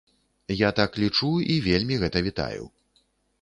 [0.61, 2.63] Я так лічу і вельмі гэта вітаю.